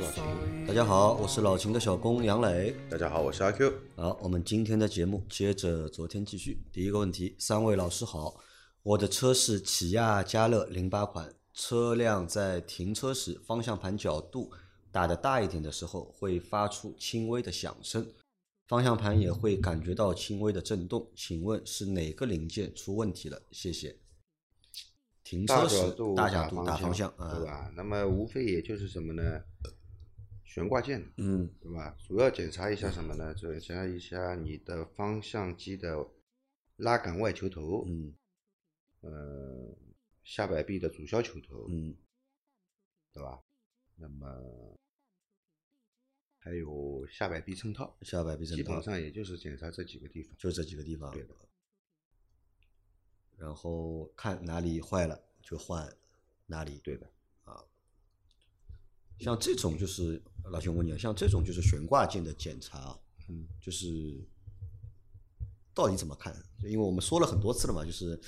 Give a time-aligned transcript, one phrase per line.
[0.00, 0.66] 是老秦。
[0.66, 2.74] 大家好，我是老秦的小工杨磊。
[2.88, 3.72] 大家好，我是阿 Q。
[3.96, 6.62] 好，我们今天的节目接着昨天继续。
[6.72, 8.40] 第一个问题，三位老师好，
[8.82, 14.50] 我的车是起亚嘉乐零八款，车辆在停车时方向盘角度
[14.90, 18.06] 打得大一点的时候，会发出轻微的响声，
[18.68, 21.10] 方向盘也会感觉到轻微的震动。
[21.14, 23.42] 请问是哪个零件出问题了？
[23.50, 23.96] 谢谢。
[25.22, 27.70] 停车时角度大角度打方方向，啊，对吧？
[27.76, 29.22] 那么无非也就是什么呢？
[30.50, 31.96] 悬挂件，嗯对吧？
[32.00, 33.32] 主要检查一下什么呢？
[33.34, 36.04] 主要检查一下你的方向机的
[36.74, 38.12] 拉杆外球头，嗯
[39.02, 39.78] 呃，
[40.24, 41.96] 下摆臂的主销球头，嗯
[43.12, 43.40] 对吧？
[43.94, 44.76] 那么
[46.38, 50.34] 还有下摆臂衬套，下摆臂衬套基本上也就是检查这几个地方。
[50.36, 51.12] 就这几个地方。
[51.12, 51.36] 对的。
[53.36, 55.96] 然后看哪里坏了就换
[56.46, 56.80] 哪里。
[56.80, 57.08] 对的，
[59.20, 63.86] 像这种就是老兄，我问你啊，像这种就是悬挂件的检查啊，嗯，就是
[65.74, 66.34] 到底怎么看？
[66.64, 68.18] 因为我们说了很多次了嘛，就是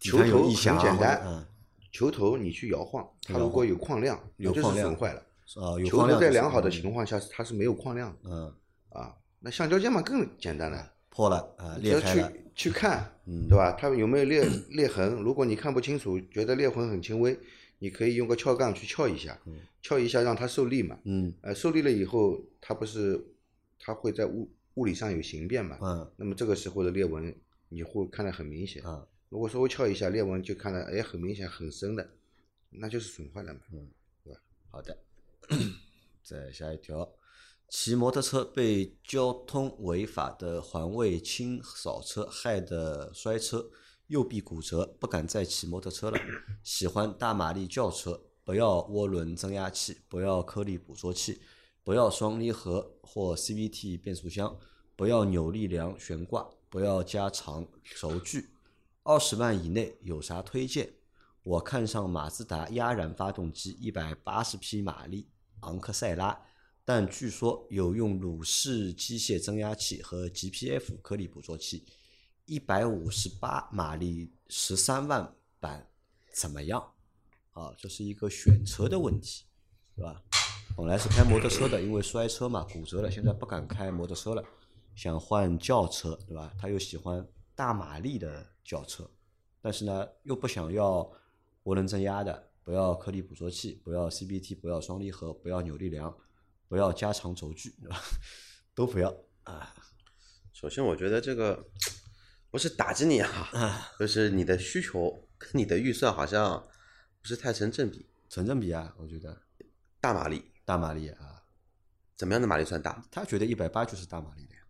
[0.00, 1.46] 球头很简单嗯
[1.90, 5.20] 球头你去摇晃，它如果晃有框亮，也就是有框亮损坏了。
[5.56, 8.54] 啊，有球头在良好的嗯情况下，它是没有矿量的嗯
[8.90, 9.14] 啊。
[9.40, 13.72] 那橡胶件嘛更简单了，破了啊，裂开了，去去看，嗯对吧？
[13.72, 15.12] 它有没有裂裂痕？
[15.16, 17.38] 如果你看不清楚，觉得裂痕很轻微，
[17.82, 19.36] 你可以用个撬杠去撬一下，
[19.82, 20.96] 撬一下让它受力嘛。
[21.02, 23.20] 嗯呃，受力了以后，它不是
[23.76, 25.76] 它会在物物理上有形变嘛？
[25.82, 27.34] 嗯那么这个时候的裂纹
[27.70, 28.80] 你会看得很明显。
[28.84, 32.08] 啊如果稍微撬一下，裂纹就看得哎很明显很深的，
[32.70, 33.60] 那就是损坏了嘛。
[34.70, 34.96] 好的，
[36.22, 37.12] 再下一条，
[37.68, 43.70] 骑摩托车被交通违法的环卫清扫车害得摔车，
[44.12, 46.20] 右臂骨折，不敢再骑摩托车了。
[46.62, 51.40] 喜欢大马力轿车，不要涡轮增压器，不要颗粒捕捉器，
[51.82, 54.54] 不要双离合或 CVT 变速箱，
[54.94, 57.66] 不要扭力梁悬挂，不要加长
[57.98, 58.50] 轴距。
[59.02, 60.92] 二十万以内有啥推荐？
[61.42, 65.26] 我看上马自达压燃发动机，一百八十匹马力，
[65.60, 66.38] 昂克赛拉，
[66.84, 71.86] 但据说有用鲁氏机械增压器和 GPF 颗粒捕捉器，
[72.46, 75.88] 一百五十八马力，十三万版
[76.34, 76.92] 怎么样？
[77.52, 79.44] 啊，这是一个选车的问题，
[79.94, 80.22] 对吧？
[80.76, 84.42] 本来是开摩托车的，因为摔车嘛骨折了，现在不敢开摩托车了，
[84.94, 86.52] 想换轿车，对吧？
[86.58, 89.08] 他又喜欢大马力的轿车，
[89.60, 91.00] 但是呢又不想要
[91.64, 96.16] 涡轮增压的，不要颗粒捕捉器，不要 CBT，不要双离合，不要扭力梁，
[96.68, 98.00] 不要加长轴距，对吧？
[98.74, 99.14] 都不要
[99.44, 99.74] 啊。
[100.54, 101.62] 首先，我觉得这个
[102.52, 106.62] 不是打击你啊， 就是你的需求跟你的预算好像
[107.22, 108.06] 不是太成正比。
[108.28, 109.42] 成正比啊，我觉得
[110.00, 111.42] 大马力，大马力啊，
[112.14, 113.02] 怎么样的马力算大？
[113.10, 114.60] 他觉得一百八就是大马力的呀，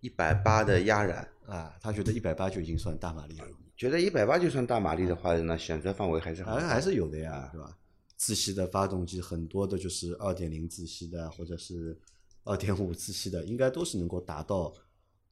[0.00, 7.76] 一百八的压燃，啊，他觉得一百八就已经算大马力了，觉得一百八就算大马力的话，那选择范围还是好像还还是有的呀，是吧？
[8.16, 11.98] 自吸的发动机很多的就是二点零自吸的，或者是
[12.44, 14.72] 二点五自吸的，应该都是能够达到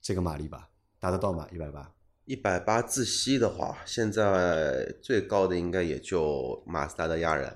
[0.03, 0.69] 这个马力吧？
[1.01, 1.49] 达得到吗？
[1.51, 1.93] 一百八？
[2.27, 7.53] 一百八自吸的话，现在最高的应该也就马自达的压燃，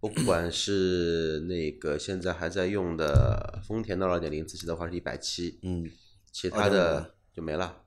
[0.00, 5.88] 不 管是那个现在还在用的丰田的二点零自吸的话是一百七，嗯，
[6.32, 7.82] 其他的就没了。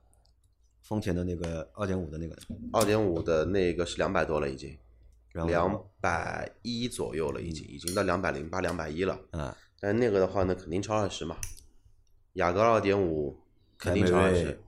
[0.80, 2.36] 丰田的那个二点五的那个，
[2.72, 4.78] 二点五的那个是两百多了，已经
[5.32, 9.18] 两百一左右了，已经已经到两百零八、两百一了。
[9.32, 11.36] 啊，但那个的话呢，肯定超二十嘛。
[12.34, 13.36] 雅阁二点五
[13.76, 14.58] 肯定超二十。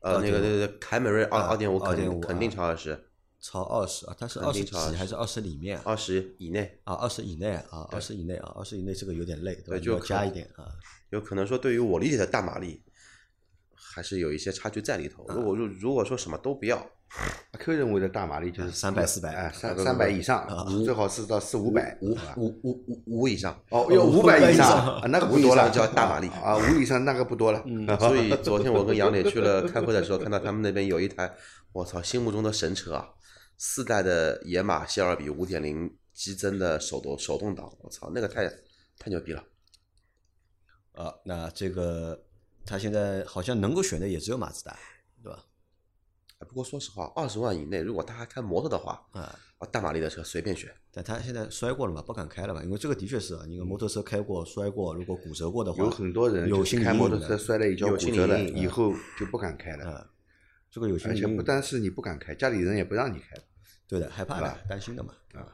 [0.00, 3.08] 呃，那个对对对，凯美瑞二啊二点五肯定肯定超二十，
[3.40, 5.82] 超二十啊，它是肯二十几定超20还是二十里面啊？
[5.86, 6.80] 二十以内。
[6.84, 9.84] 啊，二十以内啊，二十以内啊，二十以内这个有点累，对吧？
[9.84, 10.68] 就加一点啊。
[11.10, 12.82] 有可能说对于我理解的大马力，
[13.74, 15.26] 还是有一些差距在里头。
[15.28, 16.90] 如果如如果说什么都不要，
[17.52, 23.58] 阿 Q 认为的大马力就是300 400哎，三不不三百以上啊，最好是到四五百，五五五五五以上。
[23.70, 27.62] 哦，要五百以以上那个不多了，叫大马力啊，五以上那个不多了。
[27.66, 31.34] 嗯 所以昨天我跟杨磊去了开会的时候，看到他们那边有一台，
[31.72, 33.08] 我操，心目中的神车啊，
[33.56, 38.46] 四代的野马谢尔比五点零激增的手动手动挡，我操，那个太
[38.98, 39.42] 太牛逼了。
[40.92, 42.20] 啊，那这个
[42.66, 44.76] 他现在好像能够选的也只有马自达，
[46.48, 50.74] 不过说实话，二十万以内，如果他还开摩托的话，啊，啊，大马力的车随便选。
[50.90, 60.10] 但他现在摔过了嘛，不敢开了嘛，因为这个的确是啊，你个摩托车开过、摔过，如果骨折过的话，有很多人有开摩托车摔了一跤有骨折了，以后就不敢开了，啊，
[60.70, 63.36] 这个有心而且不单是你不敢开，家里人也不让你开。
[63.86, 65.14] 对的，害怕的担心的嘛。
[65.34, 65.46] 啊，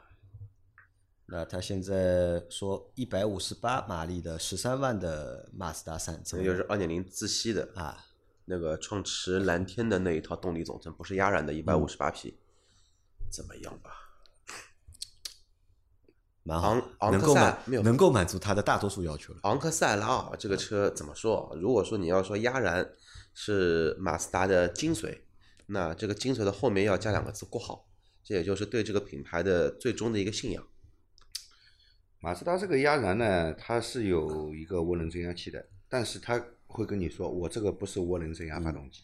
[1.26, 7.96] 那他现在说一百五十八马力的十三万的马自达三，这个就是二点零自吸的啊，
[8.46, 12.38] 那个创驰蓝天的那一套动力总成，不是压燃的，一百五十八匹，
[13.30, 13.90] 怎么样吧？
[16.46, 19.40] 蛮好昂，昂克能够满赛没有能够满足他的大多数要求了。
[19.44, 21.56] 昂克赛拉啊，这个车怎么说？
[21.58, 22.86] 如果说你要说压燃
[23.32, 25.20] 是马自达的精髓，
[25.66, 27.88] 那这个精髓的后面要加两个字“过号”，
[28.22, 30.62] 这也就是对这个品牌的最终的一个信仰。
[32.20, 36.44] 马自达这个压燃呢，它是有一个涡轮增压器的，但是它
[36.78, 39.02] 会跟你说，我这个不是涡轮增压发动机，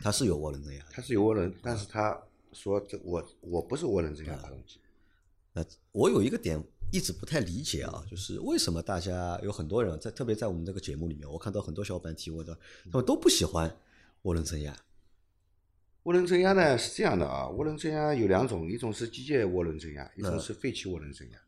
[0.00, 0.84] 它是有涡轮增压。
[0.90, 2.18] 它是有涡轮，但是它
[2.52, 4.78] 说这我我不是涡轮增压发动机。
[5.52, 12.58] 那我有一个点一直不太理解啊，就是为什么大家有很多人在，特别在我们这个节目里面，我看到很多小伙伴提问的，
[12.90, 13.70] 他们都不喜欢
[14.22, 14.76] 涡轮增压。
[16.04, 21.38] 涡轮增压呢是这样的啊，涡轮增压有两种，一种是机械涡轮增压，一种嗯是废气涡轮增压，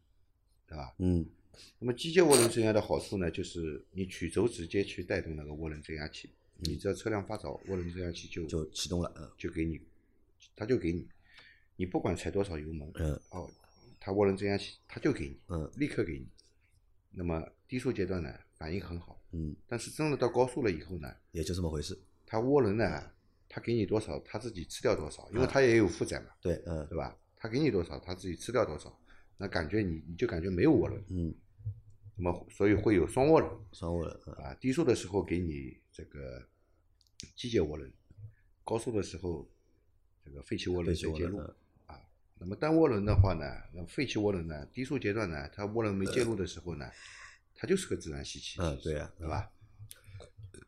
[0.66, 0.94] 对吧？
[0.98, 1.26] 嗯
[1.78, 9.30] 那么机械涡轮增压的好处呢，就是你曲轴直接去带动那个涡轮增压器，你只要车辆发着，涡轮增压器就嗯就启动了，嗯。
[9.38, 9.80] 就给你，
[10.54, 11.06] 它就给你，
[11.76, 13.20] 你不管踩多少油门，嗯。
[13.30, 13.50] 哦，
[14.00, 16.26] 它涡轮增压器它就给你，嗯立刻给你。
[17.10, 21.98] 那么低速阶段呢，反应很好，嗯，但是真的到高速了以后呢，也就这么回事。
[22.26, 23.10] 它涡轮呢，
[23.48, 26.86] 它给你多少，它自己吃掉多少，因为啊它也有负载嘛，对，嗯。
[26.88, 27.16] 对吧？
[27.38, 28.98] 它给你多少，它自己吃掉多少，
[29.36, 31.34] 那感觉你你就感觉没有涡轮，嗯，
[32.16, 34.54] 那么所以会有双涡轮双涡轮，嗯啊。
[34.54, 36.42] 低速的时候给你这个
[37.34, 37.92] 机械涡轮，
[38.64, 39.46] 高速的时候
[40.24, 41.38] 这个废气涡轮废气水介入
[41.86, 42.00] 啊。
[42.38, 46.90] 那么单涡轮的话呢，那废气涡轮呢，低速阶段呢，它涡轮没介入的时候呢，
[47.54, 49.50] 它就是个自然吸气，嗯，对呀，对吧？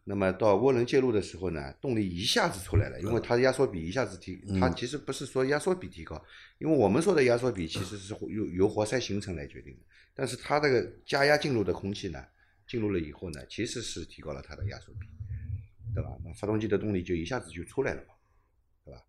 [0.05, 6.23] 那么到涡轮介入的时候呢，动力一下子出来了，因为它压缩比一下子提，嗯它其实不是说压缩比提高，
[6.59, 9.81] 因为我们说的压缩比其实是由由活塞形成来决定的，
[10.19, 12.21] 但是它这个加压进入的空气呢，
[12.67, 15.07] 进入了以后呢，其实是提高了它的压缩比，
[15.95, 16.11] 对吧？
[16.25, 18.15] 那发动机的动力就一下子就出来了嘛，
[18.85, 19.01] 对吧？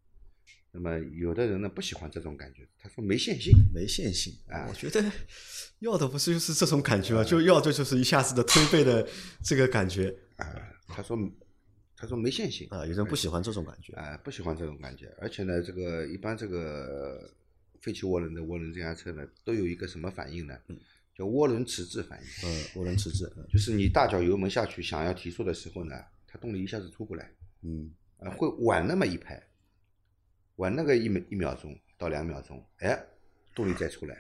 [0.71, 5.03] 那么有的人呢不喜欢这种感觉，他说没线性，没线性啊我觉得
[5.79, 7.23] 要的不是就是这种感觉吗？
[7.23, 9.09] 就要的就是一下子的推背的
[9.43, 10.45] 这个感觉啊、
[10.87, 11.17] 他说
[11.97, 13.93] 他说没线性啊，有人不喜欢这种感觉。
[13.93, 17.33] 啊、不喜欢这种感觉，而且呢，这个一般这个
[17.81, 20.55] 废气涡轮的涡轮增压车呢，都有一个什么反应呢？
[21.19, 25.93] 叫涡轮迟滞反应，嗯，涡轮迟滞，嗯就是你大脚油门下去想要提速的时候呢，
[26.25, 27.29] 它动力一下子出不来，
[27.63, 29.37] 嗯呃、会晚那么一拍，
[30.55, 32.97] 晚那个一秒一秒钟到两秒钟，哎，
[33.53, 34.17] 动力再出来，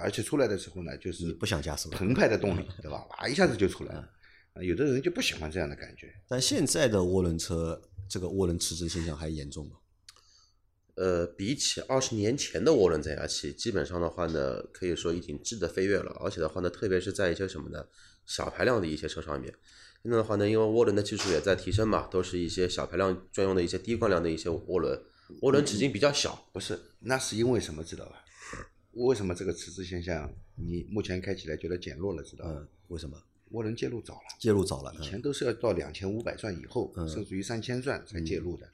[0.00, 3.06] 而且出来的时候呢，就是你不想加速了澎湃的动力，对吧？
[3.10, 4.10] 哇，一下子就出来了。
[4.54, 6.10] 啊，有的人就不喜欢这样的感觉。
[6.26, 7.78] 但现在的涡轮车
[8.08, 9.76] 这个涡轮迟滞现象还严重吗？
[11.00, 16.12] 呃，比起二十年前的涡轮增压器，基本上的话呢，可以说已经质的飞跃了。
[16.22, 17.86] 而且的话呢，特别是在一些什么呢，
[18.26, 19.50] 小排量的一些车上面，
[20.02, 25.00] 现在的话呢，因为涡轮的技术也在提升嘛，都是一些小排量专用的一些低惯量的一些涡轮，
[25.40, 26.46] 涡轮直径比较小。
[26.52, 28.22] 不是，那是因为什么知道吧？
[28.92, 32.52] 为什么这个迟滞现象你目前开起来觉得减弱了，知道吧？
[32.54, 33.16] 嗯，为什么？
[33.52, 38.68] 涡轮介入早了，介入早了，以前嗯都是要到两千五百转以后，嗯甚至于三千转才介入的，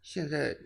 [0.00, 0.56] 现在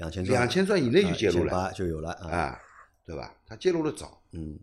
[0.00, 2.60] 两千两千转以内就介入了八就有了啊，啊，
[3.04, 3.36] 对吧？
[3.46, 4.58] 它介入的早，嗯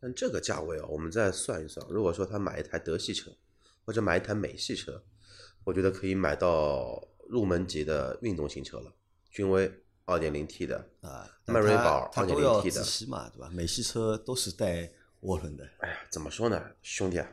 [0.00, 3.30] 但这个价位啊，我们再算一算，如果说他买一台德系车，
[3.86, 5.02] 或者买一台美系车，
[5.62, 8.92] 我觉得可以买到入门级的运动型车了。
[9.30, 9.72] 君威
[10.04, 13.48] 二点零 T 的，啊，迈锐宝它都要 2.0T 的吸嘛，对吧？
[13.52, 14.90] 美系车都是带
[15.22, 17.28] 涡轮的哎呀，怎么说呢，兄弟啊，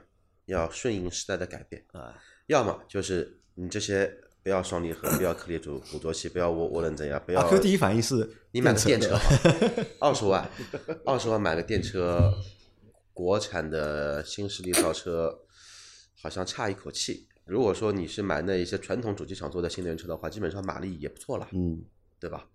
[0.46, 9.16] 要顺应时代的改变，啊，要么就是你这些不要双离合，不要颗粒主捕捉器，不要涡涡轮增压，不要阿 Q 第一反应是你买个电车
[10.00, 10.50] 二十万，
[11.06, 12.34] 二十万买个电车，
[13.14, 15.40] 国产的新势力造车，
[16.22, 17.28] 好像差一口气。
[17.46, 21.84] 如果说你是买那一些传统主机厂做的新能源车的话，基本上马力也不错了，嗯，
[22.20, 22.48] 对吧？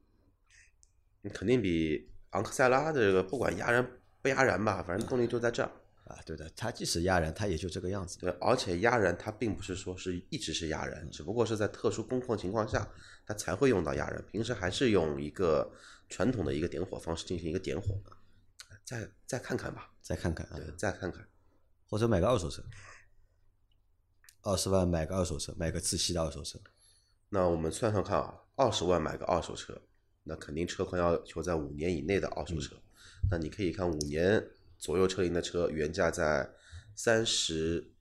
[1.23, 3.87] 你肯定比昂克赛拉这个不管压燃
[4.23, 5.71] 不压燃吧，反正动力就在这儿。
[6.07, 8.19] 啊，对的，它即使压燃，它也就这个样子。
[8.19, 12.89] 对，而且压燃它并不是说是一直是压燃，只不过是在特殊工况情况下，
[13.27, 14.25] 它才会用到压燃。
[14.31, 15.69] 平时还是用一个
[16.09, 18.01] 传统的一个点火方式进行一个点火。
[18.85, 21.27] 再再看看吧，再看看啊对，，再看看。
[21.89, 22.63] 或者买个二手车，
[24.43, 26.57] 二十万买个二手车，买个自吸的二手车。
[27.29, 29.77] 那我们算算看啊，二十万买个二手车，
[30.23, 32.77] 那肯定车况要求在五年以内的二手车。
[33.29, 34.41] 那你可以看五年
[34.79, 36.51] 左右车龄的车，原价在
[36.95, 37.93] 三十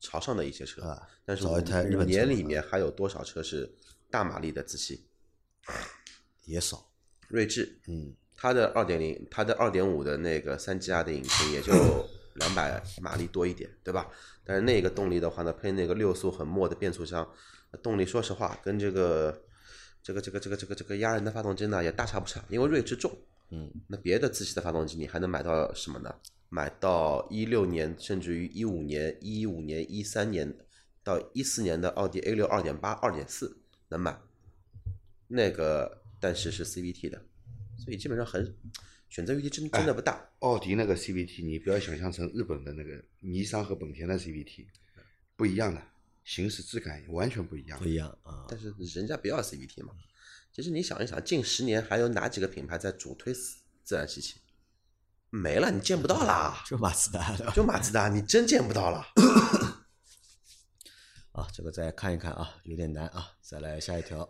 [0.00, 1.44] 朝上的一些车，啊但是
[2.04, 3.76] 年里面还有多少车是
[4.10, 5.06] 大马力的自吸？
[6.44, 6.90] 也少，
[7.28, 11.72] 锐志，嗯，它的二点零，它的二点五的那个三 GR 的引擎也就
[12.34, 14.08] 两百马力多一点，对吧？
[14.42, 17.30] 但是那个动力的话呢，配那个六速很墨的变速箱，
[17.82, 19.44] 动力说实话跟这个
[20.02, 23.16] 这个这个这个这个这个压人的发动机呢也大差不差，因为锐志重，
[23.50, 26.14] 嗯，那别的自吸的发动机你还能买到什么呢？
[26.48, 30.52] 买到一六年甚至于一五年、一五年、一三年
[31.04, 34.18] 到一四年的奥迪 A 六二点八、二点四能买，
[35.28, 37.24] 那个但是是 CVT 的，
[37.78, 38.52] 所以基本上很
[39.08, 40.28] 选择余地真真的不大。
[40.40, 44.66] 奥迪那个 CVT，你不要想象成日本的那个尼桑和本田的 CVT，
[45.36, 45.80] 不一样的，
[46.24, 47.86] 行驶质感完全不一样不。
[47.86, 48.46] 一样啊。
[48.48, 49.94] 但是人家不要 CVT 嘛。
[50.52, 54.36] 其实你想一想，近十年还有哪几个品牌在主推自自然吸气？
[55.30, 56.64] 没了，你见不到啦。
[56.66, 59.06] 就马自达就马自达，你真见不到了。
[61.32, 63.28] 啊，这个再看一看啊，有点难啊。
[63.40, 64.28] 再来下一条，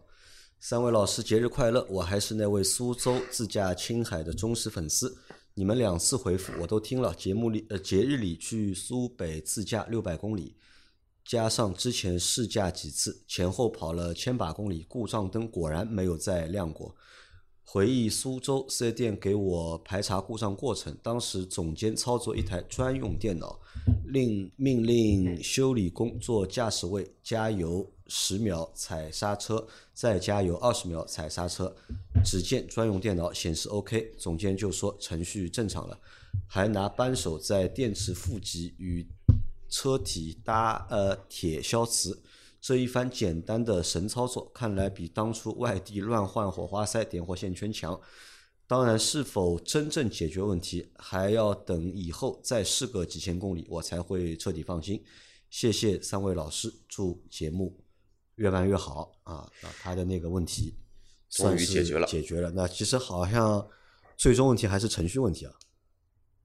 [0.60, 1.86] 三位老师节日快乐！
[1.88, 5.16] 我还是那位苏州自驾青海的忠实粉丝，
[5.54, 7.14] 你们两次回复我都听了。
[7.14, 10.58] 节目里呃节日里去苏北自驾六百公里，
[11.30, 16.92] 加上之前试驾几次，前后跑了千把公里，故障灯果然没有再亮过。
[17.62, 23.60] 回忆苏州四 S 店给我排查故障过程，当时总监操作一台专用电脑，
[24.06, 31.72] 令命令修理工坐驾驶位加油十秒踩刹车，再加油二十秒踩刹车。
[32.24, 35.96] 只见专用电脑显示 OK，总监就说程序正常了，
[36.48, 39.08] 还拿扳手在电池负极与
[39.70, 42.22] 车体搭呃铁消磁。
[42.60, 47.98] 这一番简单的神操作，看来比当初外地乱换火花塞点火线圈强。
[48.66, 55.02] 当然，是否真正解决问题，还要等以后再试个几千公里，我才会彻底放心。
[55.48, 57.82] 谢谢三位老师，祝节目
[58.36, 59.50] 越办越好啊！
[59.60, 60.76] 那他的那个问题
[61.28, 62.50] 终算是于解决了解决了。
[62.52, 63.66] 那其实好像
[64.16, 65.52] 最终问题还是程序问题啊，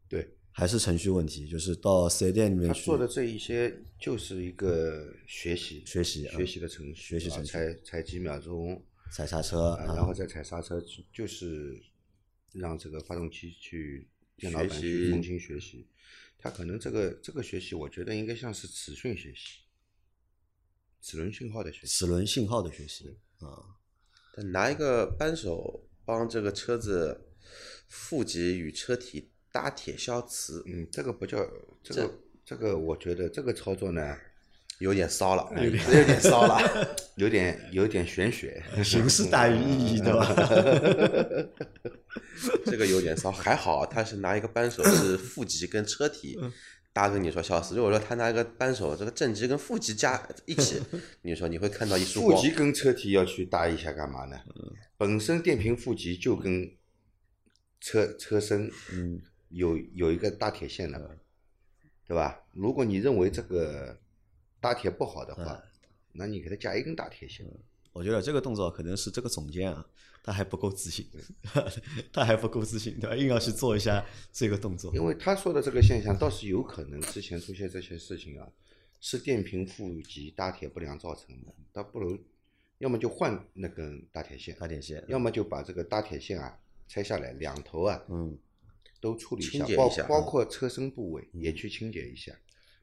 [0.10, 8.82] 对，还是程序问题，就是到四 S 店里面去他做的这一些就是一个学习学习啊学习的程学习程序踩踩几秒钟，
[9.12, 11.78] 踩刹车，啊然后再踩刹车，就就是
[12.54, 14.08] 让这个发动机去
[14.38, 15.86] 电脑版学习去重新学习。
[16.38, 19.60] 他可能这个这个学习，我觉得应该像是齿讯学习，
[21.02, 21.88] 齿轮信号的学习。
[21.88, 23.76] 齿轮信号的学习啊。
[24.34, 27.28] 他拿一个扳手帮这个车子
[27.90, 31.38] 负极与车体搭铁消磁，嗯，这个不叫
[31.82, 34.18] 这个这个，我觉得这个操作呢，
[34.80, 36.60] 有点骚了，有点有点骚了。
[37.16, 40.28] 有点有点玄学， 形式大于意义，对吧？
[42.66, 46.38] 这个有点骚，还好他是拿一个扳手是负极跟车体
[46.92, 50.82] 搭跟你说消磁，如果说他拿一个扳手这个正极跟负极加一起，
[51.22, 52.52] 你说你会看到一束光负极。
[52.54, 54.38] 跟车体要去搭一下干嘛呢？
[54.98, 56.70] 本身电瓶负极就跟
[57.80, 59.22] 车车身嗯
[59.56, 61.18] 有有一个搭铁线的，
[62.06, 62.44] 对吧？
[62.52, 63.98] 如果你认为这个
[64.60, 65.64] 搭铁不好的话，
[66.12, 67.46] 那你给它加一根大铁线。
[67.94, 69.86] 我觉得这个动作可能是这个总监啊，
[70.22, 71.08] 他还不够自信，
[72.12, 73.16] 他还不够自信，对吧？
[73.16, 74.94] 硬要去做一下这个动作。
[74.94, 78.52] 因为他说的这个现象倒是有可能之前出现这些事情啊，
[79.00, 82.20] 是电瓶负极搭铁不良造成的，倒不如
[82.80, 86.60] 要么就换那根搭铁线，搭铁线，要么就把这个搭铁线啊
[86.90, 88.38] 拆下来，两头啊嗯，
[89.06, 92.36] 都处理一下，包包括车身部位也去清洁一下。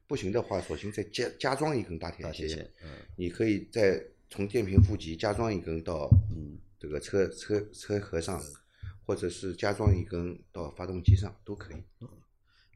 [0.07, 8.41] 不行的话，索性再加加装一根大铁线铁，，嗯你可以再从电瓶负极加装一根到嗯，这个车车车壳上，
[9.05, 11.83] 或者是加装一根到发动机上都可以。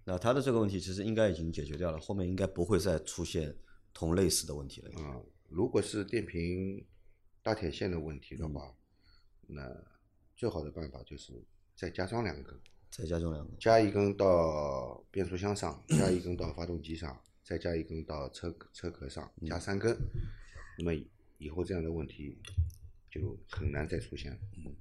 [0.04, 3.56] 那他的这个问题其实应该已经解决掉了，后面应该不会再出现
[3.94, 4.92] 同类似的问题了。
[5.02, 6.86] 啊、如果是电瓶
[7.42, 8.76] 搭铁线的问题的话，
[9.48, 9.62] 那
[10.36, 11.34] 最好的办法就是
[11.76, 12.54] 再加装两根，
[12.90, 19.96] 再加重两个，加一根到变速箱上，加一根到发动机上，再加一根到车车壳上，加三根，
[20.80, 20.94] 那么
[21.38, 22.38] 以后这样的问题
[23.12, 24.38] 就很难再出现了。
[24.56, 24.76] 嗯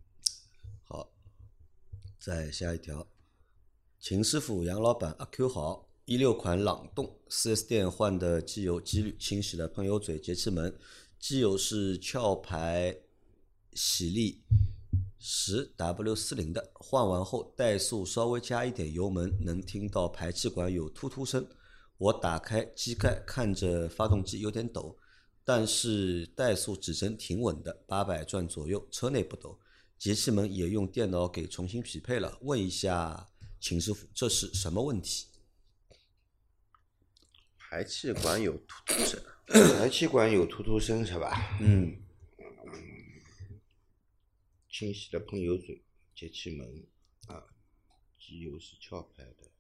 [0.85, 1.13] 好，
[2.19, 3.07] 再下一条，
[3.99, 10.75] 秦师傅、杨老板、阿 Q 好，一六款朗动四 S 店换的机油机滤，清洗了喷油嘴、节气门，
[11.19, 12.97] 机油是壳牌
[13.75, 14.43] 喜力
[15.19, 21.47] 十 W 四零的，换完后怠速稍微加一点油门，能听到排气管有突突声。
[21.99, 24.99] 我打开机盖，看着发动机有点抖，
[25.45, 29.59] 但是怠速指针挺稳的，八百转左右，车内不抖。
[29.99, 35.29] 节气门也用电脑给重新匹配了，问一下秦师傅，这是什么问题？
[37.59, 39.21] 排气管有突突声，
[39.79, 41.57] 排气管有突突声是吧？
[41.61, 41.97] 嗯，
[44.79, 45.81] 清洗的喷油嘴，
[46.15, 46.85] 节气门
[47.29, 47.47] 啊，
[48.19, 49.51] 机油是壳牌的。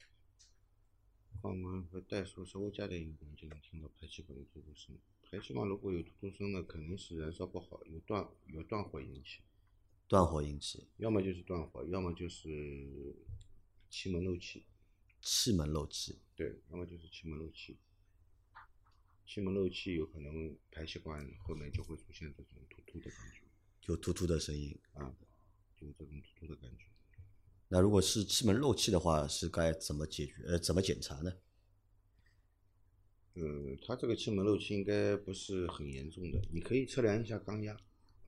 [1.41, 4.95] 放完和怠速稍微加点油门就能听到排气管有突突声。
[5.23, 9.41] 排气管如果有突突声呢，肯定是燃烧不好，有断有断火引起，
[10.07, 13.17] 断火引起，要么就是断火，要么就是
[13.89, 14.67] 气门漏气。
[15.23, 16.19] 气门漏气。
[16.35, 17.79] 对，要么就是气门漏气。
[19.27, 23.46] 气门漏气有可能排气管后面就会出现这种突突的感觉
[23.87, 24.77] 有突突的声音。
[24.95, 25.15] 啊，
[25.77, 26.85] 就是这种突突的感觉。
[27.69, 30.35] 那如果是气门漏气的话，是该怎么解决？
[30.47, 31.33] 呃，怎么检查呢？
[33.35, 37.77] 嗯，它这个气门漏气应该不是很严重的，你可以测量一下缸压，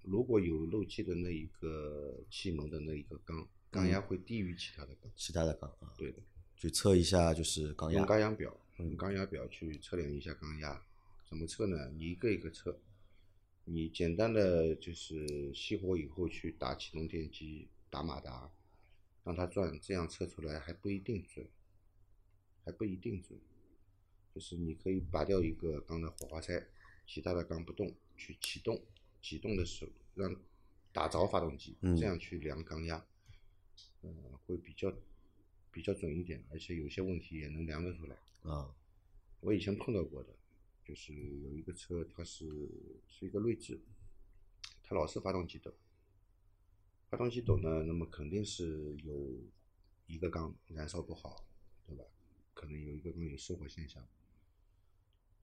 [0.02, 5.10] 如果有漏气的那一个气门的那一个缸，缸压会低于其他的缸。
[5.16, 6.18] 其他的缸啊，对的，
[6.56, 8.06] 去测一下就是缸压用。
[8.06, 10.84] 缸压表，用缸压表去测量一下缸压。
[11.26, 11.90] 怎么测呢？
[11.96, 12.78] 你一个一个测，
[13.70, 18.50] 你简单的就是熄火以后去打启动电机，打马达，
[19.24, 21.46] 让它转，这样测出来还不一定准，
[22.64, 23.38] 还不一定准。
[24.34, 26.66] 就是你可以拔掉一个缸的火花塞，
[27.06, 28.80] 其他的缸不动，去启动，
[29.20, 30.34] 启动的时候让
[30.90, 33.04] 打着发动机，嗯这样去量缸压，
[34.02, 34.14] 嗯、
[34.46, 34.90] 会比较
[35.70, 38.16] 比较准一点，而且有些问题也能量得出来。
[38.44, 38.74] 啊，
[39.40, 40.34] 我以前碰到过的，
[40.88, 42.46] 就是有一个车，它是
[43.06, 43.78] 是一个锐志，
[44.82, 45.70] 它老是发动机抖，
[47.10, 49.38] 发动机抖呢，那么肯定是有
[50.06, 51.46] 一个缸燃烧不好，
[51.86, 52.02] 对吧？
[52.54, 54.02] 可能有一个缸有失火现象。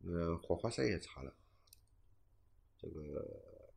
[0.02, 1.32] 呃，火花塞也查了，
[2.80, 3.72] 这个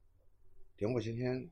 [0.74, 1.50] 点火线圈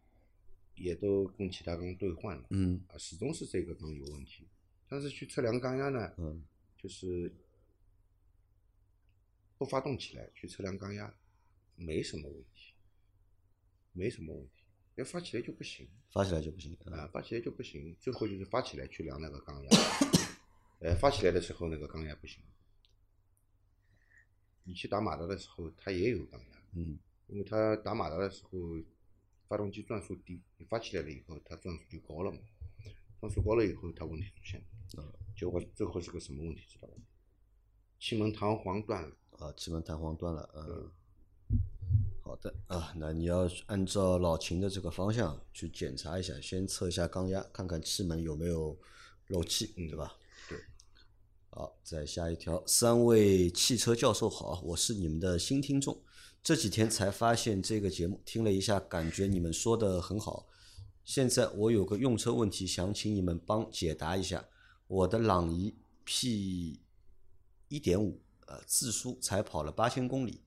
[0.77, 4.49] 也都跟其他缸兑换了，嗯啊，始终是这个缸有问题。
[4.88, 6.43] 但是去测量缸压呢，嗯
[6.79, 7.31] 就是
[9.59, 11.14] 不发动起来去测量缸压，
[11.75, 12.75] 没什么问题，
[13.92, 14.62] 没什么问题。
[14.97, 17.01] 要发起来就不行发起来就不行啊。
[17.01, 17.95] 啊，发起来就不行。
[18.01, 19.71] 最后就是发起来去量那个缸压，
[20.81, 22.42] 呃，发起来的时候那个缸压不行。
[24.64, 28.59] 你去打马达的时候，它也有缸压，嗯因为它打马达的时候，
[29.49, 32.38] 发动机转速低，你发起来了以后，它转速就高了嘛，
[33.21, 35.03] 转速高了以后，它问题出现了。
[35.03, 36.95] 啊结果最后是个什么问题，知道吧？
[37.99, 39.14] 气门弹簧断了。
[39.38, 40.90] 啊，气门弹簧断了，嗯。
[42.22, 48.77] 好的啊，那你要按照老秦的这个方向去检查一下，先测一下缸压，看看气门有没有
[49.29, 50.16] 漏气，对吧？
[50.49, 50.59] 对。
[51.51, 56.03] 好，再下一条，三位汽车教授好，我是你们的新听众，
[56.42, 60.49] 这几天才发现这个节目，听了一下，感觉你们说的很好。
[61.05, 64.49] 现在我有个用车问题，想请你们帮解答一下。
[64.88, 66.81] 我的朗逸 P
[67.68, 70.41] 一点五，呃，自输才跑了八千公里，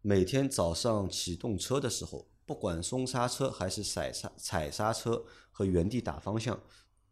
[0.00, 6.60] 每天早上启动车的时候，不管松刹车还是踩刹踩刹车和原地打方向，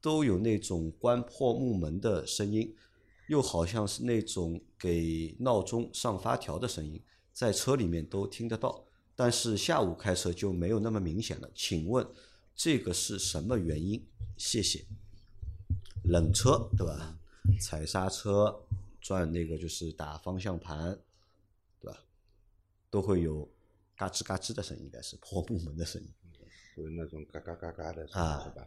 [0.00, 2.74] 都有那种关破木门的声音，
[3.28, 8.84] 又好像是那种给闹钟上发条的声音，在车里面都听得到。
[9.16, 11.48] 但是下午开车就没有那么明显了。
[11.54, 12.06] 请问
[12.54, 14.04] 这个是什么原因？
[14.36, 14.84] 谢谢。
[16.04, 17.16] 冷车对吧？
[17.60, 18.60] 踩刹车、
[19.04, 20.98] 转那个就是打方向盘，
[21.78, 22.06] 对吧？
[22.88, 23.46] 都会有
[23.94, 26.08] 嘎吱嘎吱的声音，应该是破木门的声音。
[26.74, 28.66] 就是那种嘎嘎嘎嘎的声啊音是吧？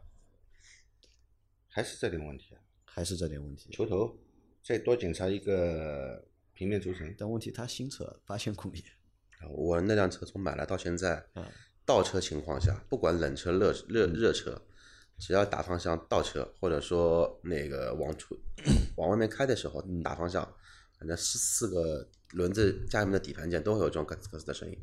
[1.67, 2.61] 还是这点问题啊？
[2.85, 3.71] 还是这点问题。
[3.71, 4.15] 球头，
[4.61, 6.23] 再多检查一个
[6.53, 7.11] 平面轴承。
[7.17, 8.83] 但问题他新车八千公里，
[9.49, 11.51] 我那辆车从买来到现在啊，
[11.83, 14.61] 倒车情况下，不管冷车、热热热车，
[15.17, 18.39] 只要打方向倒车，或者说那个往出
[18.97, 20.43] 往外面开的时候打方向，
[20.99, 24.77] 反正四四个轮子加里面的底盘件都会有这种咯吱咯吱的声音。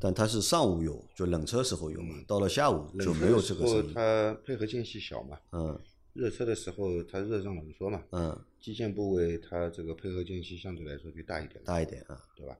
[0.00, 3.92] 但它是上午有，就冷车时候有嘛，到了下午就没有这个声音。
[3.94, 5.78] 它配合间隙小嘛，嗯
[6.12, 12.24] 热车的时候它热胀冷缩嘛，嗯，基建部位它这个配合间隙相对来说就大一点，大一点啊。
[12.36, 12.56] 对吧？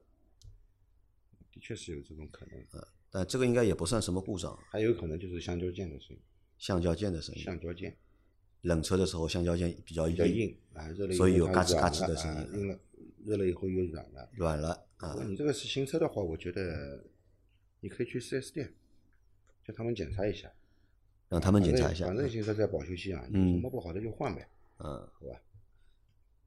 [1.53, 6.21] 的确是有这种可能，但这个应该也不算什么故障，还有可能就是橡胶件的声音，
[6.57, 7.41] 橡胶件的声音。
[7.41, 7.97] 橡胶件
[8.61, 12.79] 冷车的时候橡胶件比较比较硬啊，热了以后所以有它嘎吱嘎吱的声音硬了
[13.25, 14.29] 热了以后又软了。
[14.33, 15.15] 软了啊。
[15.27, 17.03] 你这个是新车的话，我觉得
[17.79, 18.73] 你可以去 4S 店，
[19.65, 20.51] 叫他们检查一下，
[21.29, 22.05] 让他们检查一下。
[22.07, 24.47] 反正新车在保修期啊，有嗯什么不好的就换呗，
[24.79, 25.41] 嗯，好吧？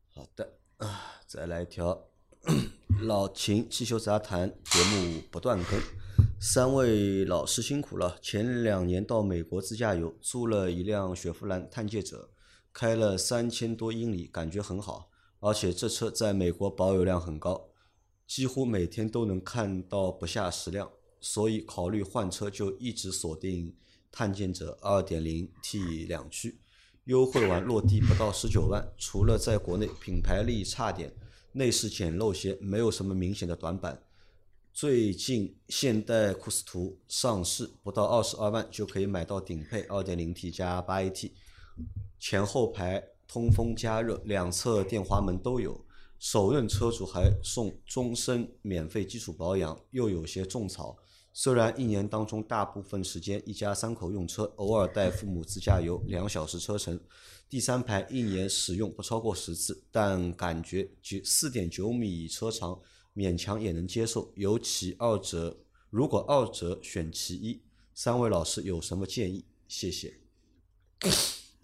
[0.09, 2.09] 好的啊，再来一条，
[3.03, 5.81] 老秦汽修杂谈节目不断更，
[6.47, 8.19] 三位老师辛苦了。
[8.21, 12.29] 前两年到美国自驾游，租了一辆雪佛兰探界者，
[12.71, 15.09] 开了三千多英里，感觉很好。
[15.41, 17.71] 而且这车在美国保有量很高，
[18.27, 23.75] 几乎每天都能看到不下十辆，所以考虑换车就一直锁定
[24.13, 26.61] 探界者 2.0T 两驱。
[27.05, 31.11] 优惠完落地不到十九万，除了在国内品牌力差点，
[31.53, 34.03] 内饰简陋些，没有什么明显的短板。
[34.75, 41.31] 最近现代库斯图上市，不到二十二万就可以买到顶配 2.0T 加 8AT，
[42.19, 45.81] 前后排通风加热，两侧电滑门都有。
[46.19, 50.99] 首任车主还送终身免费基础保养，又有些种草。
[51.33, 56.99] 虽然一年当中大部分时间一家三口用车，偶尔带父母自驾游两小时车程，
[57.49, 62.81] 第三排一年使用不超过十次，但感觉九四点九米车长
[63.15, 64.33] 勉强也能接受。
[64.37, 65.57] 尤其二者，
[65.91, 67.63] 如果二者选其一，
[67.95, 69.45] 三位老师有什么建议？
[69.69, 70.15] 谢谢。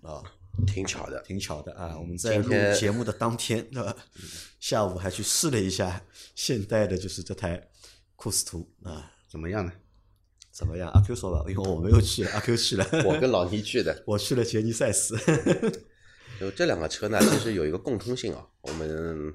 [0.03, 0.23] 啊，
[0.67, 1.23] 挺巧的。
[1.23, 1.99] 挺巧的啊！
[1.99, 3.97] 我们在录节目的当天，对吧？
[4.59, 7.69] 下午还去试了一下现代的，就是这台
[8.17, 9.13] 库斯图啊。
[9.29, 9.73] 怎么样呢？
[10.51, 10.91] 怎么样？
[10.91, 12.85] 阿 Q 说吧，因为我没有去，阿 Q 去了。
[13.07, 15.17] 我跟老倪去的， 我去了杰尼赛斯。
[16.39, 18.47] 就这两个车呢，其实有一个共通性啊。
[18.63, 19.33] 我们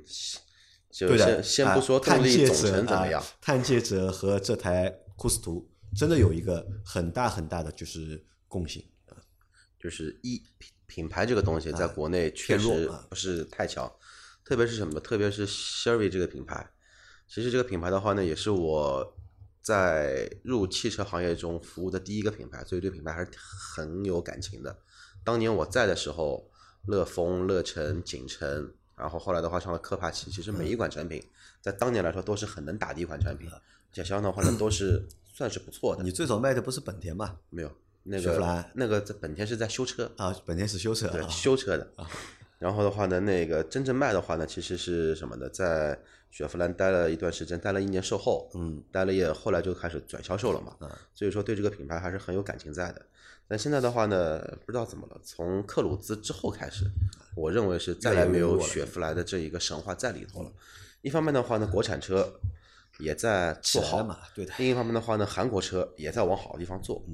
[0.97, 8.83] 就对的，先先不说啊探动力总成怎么样啊，探界者和这台库斯图真的有一个很大很大的就是共性。
[9.77, 13.91] 就是一品品牌这个东西在国内确实啊不是太强，
[14.43, 14.99] 特别是什么？
[14.99, 16.71] 特别是 Sherry 这个品牌。
[17.27, 19.15] 其实这个品牌的话呢，也是我
[19.61, 24.79] 在入汽车行业中服务的第一个品牌，所以对品牌还是很有感情的。
[25.23, 26.49] 当年我在的时候，
[26.87, 31.21] 乐风、乐城、景程，然后后来的话上了科帕奇，其实每一款产品
[31.61, 36.03] 在当年来说都是很能打的一款产品，而且销量的话呢都是算是不错的。
[36.03, 37.35] 你最早卖的不是本田吧？
[37.49, 37.71] 没有
[38.03, 41.27] 那个雪佛兰那个在本田是在修车，啊，本田是修车对，啊。
[41.27, 41.91] 修车的。
[42.57, 45.49] 然后的话呢，那个真正卖的话呢，其实是什么呢？
[45.49, 45.97] 在
[46.31, 50.75] 雪佛兰待了一段时间，待了一年售后，嗯，待了也后来就开始转销售了嘛。
[50.81, 53.01] 嗯所以说对这个品牌还是很有感情在的。
[53.47, 56.85] 但现在的话呢，不知道怎么了，从克鲁兹之后开始，
[57.35, 60.51] 我认为是再也没有雪佛兰的这一个神话在里头了。
[61.01, 62.39] 一方面的话呢，国产车
[62.97, 64.01] 也在做好。
[64.57, 67.05] 另一方面的话呢，韩国车也在往好的地方做。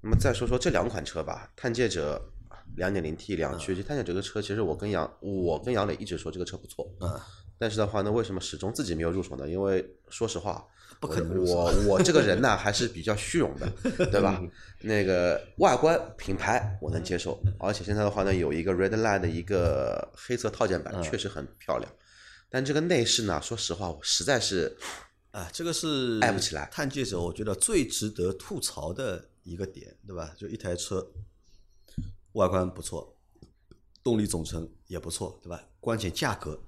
[0.00, 2.31] 那么再说说这两款车吧，探界者
[2.76, 7.20] 两点零 T 两驱，这探险者这个车其实我跟杨我跟杨磊一直说这个车不错，嗯，
[7.58, 9.48] 但是的话呢，为什么始终自己没有入手呢？
[9.48, 10.66] 因为说实话，
[11.00, 13.70] 不可能我我这个人呢 还是比较虚荣的，
[14.06, 14.42] 对吧？
[14.80, 21.92] 那个外观品牌我能接受，而且现在的话呢，有一个 Red Line 的一个黑色套件版，确实很漂亮。
[22.48, 24.76] 但这个内饰呢，说实话，我实在是
[25.30, 30.34] 啊，这个是爱不起来探界者，我觉得最值得吐槽的一个点，对吧？
[30.36, 31.06] 就一台车，
[32.32, 33.16] 外观不错，
[34.02, 35.62] 动力总成也不错，对吧？
[35.80, 36.60] 关键价格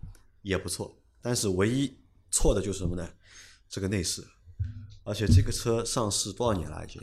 [0.42, 1.96] 也不错，但是唯一
[2.30, 3.08] 错的就是什么呢？
[3.68, 4.22] 这个内饰，
[5.04, 7.02] 而且这个车上市多少年了已经？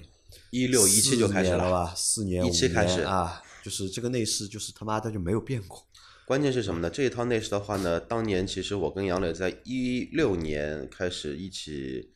[0.51, 1.93] 一六一七就开始了吧？
[1.95, 5.85] 四年、五17开始年啊，就是这个内饰，就是他妈的就没有变过。
[6.25, 6.89] 关键是什么呢？
[6.89, 12.13] 这一套内饰的话呢，当年其实我跟杨磊在一六年开始一起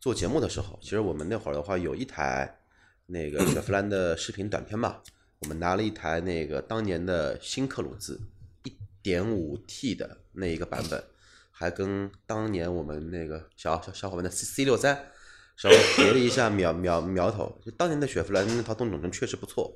[0.00, 2.58] 做节目的时候，其实我们那会儿的话有一台
[3.06, 5.00] 那个雪佛兰的视频短片嘛，
[5.44, 8.18] 我们拿了一台那个当年的新克鲁兹
[8.62, 11.04] 一点五 T 的那一个版本，
[11.50, 15.10] 还跟当年我们那个小小小伙伴的 C C 六三
[15.54, 17.60] 稍微叠了一下苗苗苗头。
[17.62, 19.70] 就当年的雪佛兰那套动总成确实不错，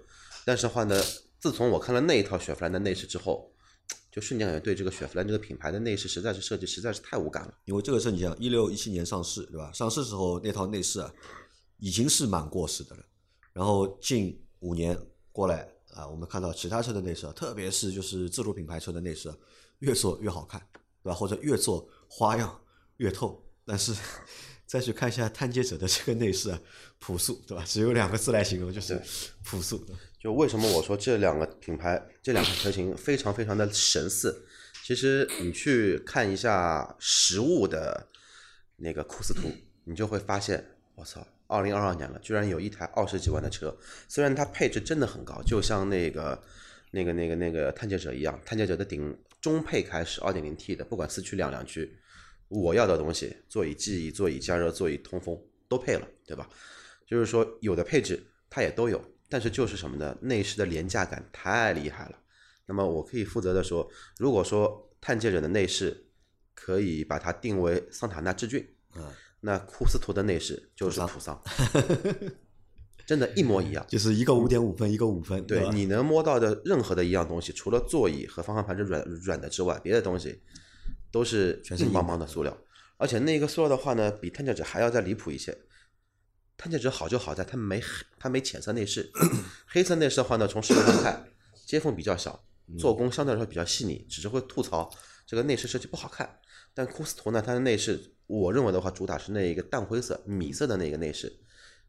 [0.47, 0.99] 但是话呢，
[1.39, 3.53] 自从我看了那一套雪佛兰的内饰之后，
[4.11, 7.53] 就瞬间感觉对这个雪佛兰这个品牌的内饰实在是设计实在是太无感了。
[7.67, 9.71] 因为这个车你想，一六一七年上市，对吧？
[9.75, 11.13] 上市时候那套内饰啊，
[11.77, 13.03] 已经是蛮过时的了。
[13.53, 14.99] 然后近五年
[15.39, 19.37] 过来啊，我们看到其他车的内饰啊，特别是就是自主品牌车的内饰啊，
[19.79, 20.61] 越做越好看，
[21.01, 21.15] 对吧？
[21.15, 22.61] 或者越做花样
[22.97, 23.41] 越透。
[23.65, 23.95] 但是
[24.67, 26.61] 再去看一下探界者的这个内饰啊，
[26.99, 27.63] 朴素，对吧？
[27.65, 29.01] 只有两个字来形容，就是
[29.45, 29.81] 朴素。
[30.19, 34.45] 就为什么我说这两个品牌这两款车型非常非常的神似？
[34.85, 38.09] 其实你去看一下实物的
[38.75, 39.49] 那个库斯图，
[39.85, 46.41] 你就会发现，我操，二零二二年了，居然有一台二十几万的车，虽然它配置真的很高，就像那个
[46.93, 51.99] 那个那个那个探界者一样，探界者的顶中配开始二点零 T 的，不管四驱两两驱，
[52.49, 55.37] 我要的东西，座椅记忆、座椅加热、座椅通风
[55.69, 56.49] 都配了，对吧？
[57.07, 60.17] 就是说有的配置它也都有，但是就是什么呢？
[60.21, 62.19] 内饰的廉价感太厉害了。
[62.67, 66.07] 那么我可以负责的说，如果说探界者的内饰
[66.55, 71.41] 可以把它定为桑塔纳志俊，嗯，那库斯图的内饰就是普桑，
[73.07, 73.85] 真的，一模一样。
[73.89, 80.43] 就是一个五点五分，一个五分，对，你能摸到的任何的一样东西，除了座椅和方向盘是软软的之外，别的东西
[81.11, 82.57] 都是硬邦邦的塑料。
[82.97, 85.57] 而且那个塑料的话呢，比碳疥纸还要再离谱一些。
[86.57, 87.81] 碳疥纸好就好在它没
[88.19, 89.09] 它没浅色内饰，
[89.69, 91.29] 黑色内饰的话呢，从视觉上看，
[91.65, 92.45] 接缝比较小，
[92.77, 94.91] 做工相对来说比较细腻，只是会吐槽
[95.25, 96.41] 这个内饰设计不好看。
[96.75, 101.41] 但库斯图呢，它的内饰，我认为的话，主打是那一个淡灰色、米色的那个内饰。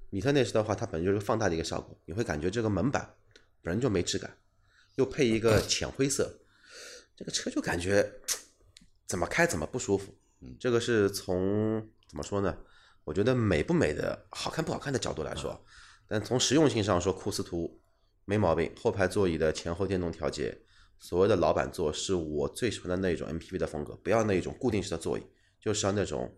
[0.10, 3.13] 米色内饰的话，它本身就是放大的一个效果，你会感觉这个门板
[3.62, 4.36] 本身就没质感，
[4.95, 6.39] 又配一个浅灰色，
[7.15, 8.12] 这个车就感觉
[9.06, 10.15] 怎么开怎么不舒服。
[10.39, 12.58] 嗯，这个是从怎么说呢？
[13.04, 15.63] 我觉得美不美的、好看不好看的角度来说，
[16.08, 17.82] 但从实用性上说，库斯图
[18.23, 18.71] 没毛病。
[18.82, 20.58] 后排座椅的前后电动调节，
[20.99, 25.23] 所谓的老板座是我最喜欢的那种 MPV 的风格，不要那一种固定式的座椅，
[25.60, 26.36] 就是要那种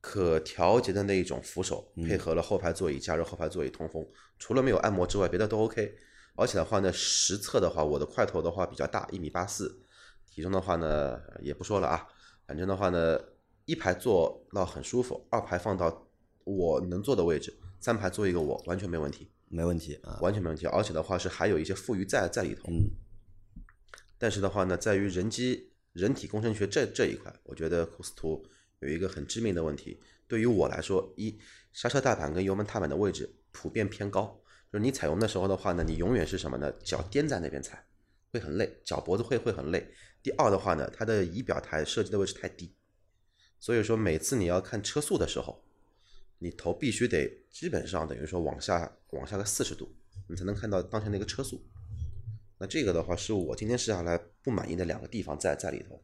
[0.00, 4.06] 可调节的那一种扶手，配合了后排座椅加热后排座椅通风，
[4.38, 5.96] 除了没有按摩之外，别的都 OK。
[6.36, 9.80] 而且的话呢，实测的话，我的块头的话比较大，一米八四，
[10.30, 12.06] 体重的话呢也不说了啊，
[12.46, 13.20] 反正的话呢，
[13.66, 16.06] 一排坐到很舒服，二排放到
[16.44, 20.18] 我能坐的位置，三排坐一个我完全没问题，没问题啊。
[20.22, 20.66] 完全没问题。
[20.66, 22.62] 而且的话是还有一些富余在在里头。
[22.68, 22.90] 嗯，
[24.16, 28.46] 但是的话呢，在于人机人体工程学这这一块，我觉得库斯图
[28.78, 30.00] 有一个很致命的问题。
[30.28, 31.36] 对于我来说，一
[31.72, 34.40] 刹车踏板跟油门踏板的位置普遍偏高，
[34.72, 36.70] 就是你踩油的时候的话呢，你永远是什么呢？
[36.84, 37.84] 脚颠在那边踩，
[38.32, 39.92] 会很累，脚脖子会会很累。
[40.22, 42.72] 第二的话呢，它的仪表台设计的位置太低，
[43.58, 45.64] 所以说每次你要看车速的时候，
[46.38, 49.92] 你头必须得基本上等于说往下往下个四十度，
[50.28, 51.60] 你才能看到当前的一个车速。
[52.60, 56.00] 那这个的话是我今天试下来不满意的两个地方在在里头。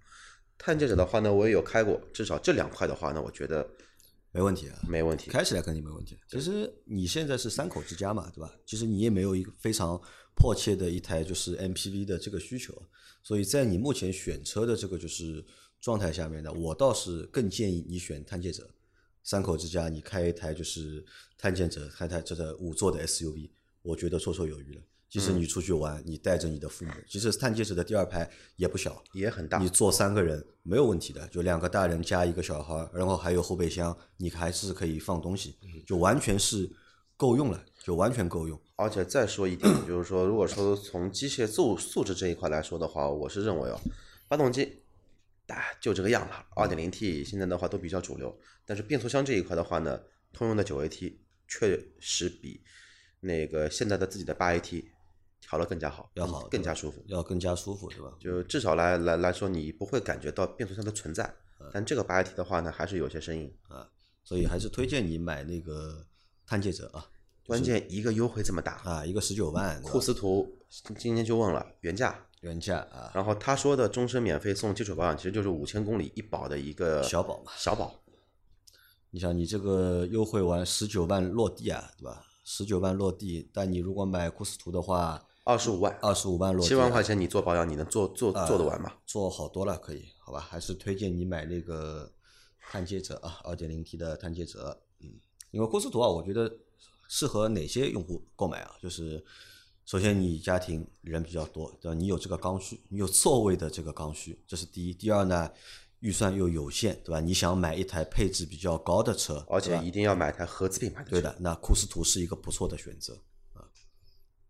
[0.56, 3.68] 探界者的话呢，我也有开过，至少这两块的话呢，我觉得
[4.32, 5.30] 没问题啊，没问题。
[5.30, 6.16] 开起来肯定没问题。
[6.30, 8.50] 其实你现在是三口之家嘛，对吧？
[8.64, 10.00] 其实你也没有一个非常
[10.34, 12.74] 迫切的一台就是 MPV 的这个需求，
[13.22, 15.44] 所以在你目前选车的这个就是
[15.78, 18.66] 状态下面呢，我倒是更建议你选探界者。
[19.22, 21.04] 三口之家，你开一台就是
[21.36, 23.50] 探界者，开台这个五座的 SUV，
[23.82, 24.80] 我觉得绰绰有余了。
[25.08, 36.68] 即使你出去玩，你带着你的父母，其实探界者的第二排也不小，也很大你，坐三个人没有问题的，就两个大人加一个小孩，然后还有后备箱，你还是可以放东西，就完全是
[37.16, 38.60] 够用了，就完全够用。
[38.74, 43.80] 而且再说一点，就是说，如果说从机械素素质这一块来说的话，我是认为哦，
[44.28, 44.82] 发动机，
[45.46, 49.98] 啊，就这个样了，二点零 T 现在的话都比较主流，但是变速箱这一块的话呢，
[50.32, 51.14] 通用的九 AT
[51.48, 52.60] 确实比
[53.20, 54.84] 那个现在的自己的八 AT
[55.48, 57.02] 调的更加好，要好更加舒服。
[57.06, 58.12] 要更加舒服，对吧？
[58.18, 61.24] 就至少来来来说，你不会感觉到变速箱的存在。
[61.60, 63.88] 嗯但这个八 AT 的话呢，还是有些声音啊。
[64.22, 66.04] 所以还是推荐你买那个
[66.44, 67.06] 探界者啊，
[67.46, 70.58] 关键一个优惠这么大，啊，一个十九万，库斯图
[70.98, 77.94] 今天就问了原价，原价啊，然后他说的终身免费送基础保养，其实就是五千公里一保的一个小保嘛小保。
[79.10, 82.24] 你想你这个优惠完十九万落地啊，对吧？
[82.44, 88.92] 十九万落地，但你如果买库斯图的话，二十五万，二十五万落地，七万块钱你做保养，你能做做啊做得完吗？
[89.06, 90.40] 做好多了，可以，好吧？
[90.40, 92.12] 还是推荐你买那个
[92.68, 95.08] 探界者啊，二点零 T 的探界者，嗯，
[95.52, 96.52] 因为库斯图啊，我觉得
[97.08, 98.72] 适合哪些用户购买啊？
[98.82, 99.24] 就是
[99.84, 101.94] 首先你家庭人比较多，对吧？
[101.94, 104.92] 你有这个刚需，你有座位的这个刚需，这是第一。
[104.92, 105.48] 第二呢，
[106.00, 107.20] 预算又有限，对吧？
[107.20, 111.10] 你想买一台配置比较高的车，而且一定要买台合资品牌的车。
[111.12, 113.16] 对的，那库斯图是一个不错的选择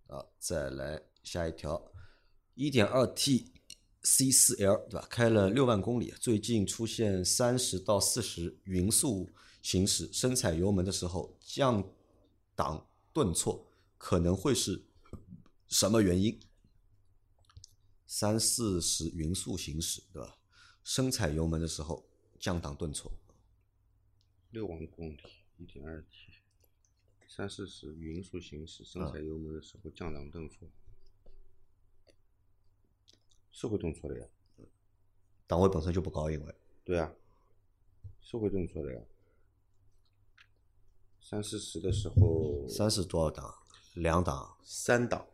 [0.07, 0.16] 啊。
[0.16, 1.92] 好，再来下一条，
[2.55, 3.53] 一点二 T
[4.03, 5.07] C 四 L 对吧？
[5.11, 9.29] 开了六万公里，最近出现三十到四十匀速
[9.62, 11.83] 行驶，深踩油门的时候降
[12.55, 13.66] 档顿挫，
[13.99, 14.87] 可能会是
[15.69, 16.38] 什么原因？
[18.07, 20.38] 三四十匀速行驶对吧？
[20.85, 23.11] 深踩油门的时候降档顿挫，
[24.51, 25.19] 六万公里，
[25.57, 26.36] 一点二 T，
[27.28, 30.68] 三四十匀速行驶，深踩油门的时候降档顿挫，
[33.50, 34.26] 是会顿挫的呀。
[35.46, 36.54] 档位本身就不高，因为。
[36.84, 37.12] 对啊，
[38.20, 39.00] 是会顿挫的呀。
[41.20, 43.54] 三四十的时候，三十多少档？
[43.94, 45.26] 两档，三档，